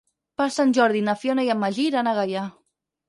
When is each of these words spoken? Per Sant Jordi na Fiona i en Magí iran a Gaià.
Per 0.41 0.45
Sant 0.55 0.71
Jordi 0.77 1.03
na 1.09 1.15
Fiona 1.25 1.45
i 1.49 1.53
en 1.55 1.61
Magí 1.65 1.85
iran 1.91 2.11
a 2.11 2.15
Gaià. 2.21 2.47